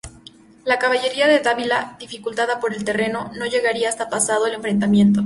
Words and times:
La 0.65 0.79
caballería 0.79 1.27
de 1.27 1.41
Dávila, 1.41 1.95
dificultada 1.99 2.59
por 2.59 2.73
el 2.73 2.83
terreno, 2.83 3.29
no 3.35 3.45
llegaría 3.45 3.87
hasta 3.87 4.09
pasado 4.09 4.47
el 4.47 4.55
enfrentamiento. 4.55 5.19